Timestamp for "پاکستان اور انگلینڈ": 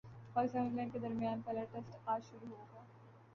0.33-0.93